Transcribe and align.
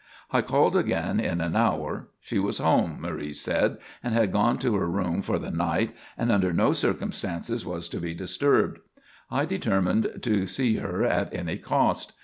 I 0.31 0.41
called 0.41 0.75
again 0.75 1.19
in 1.19 1.41
an 1.41 1.55
hour. 1.55 2.07
She 2.19 2.39
was 2.39 2.57
home, 2.57 2.99
Marie 2.99 3.33
said, 3.33 3.77
and 4.01 4.15
had 4.15 4.31
gone 4.31 4.57
to 4.57 4.75
her 4.77 4.89
room 4.89 5.21
for 5.21 5.37
the 5.37 5.51
night 5.51 5.93
and 6.17 6.31
under 6.31 6.51
no 6.51 6.73
circumstances 6.73 7.67
was 7.67 7.87
to 7.89 7.99
be 7.99 8.15
disturbed. 8.15 8.79
I 9.29 9.45
determined 9.45 10.09
to 10.23 10.47
see 10.47 10.77
her 10.77 11.03
at 11.03 11.31
any 11.35 11.59
cost. 11.59 12.13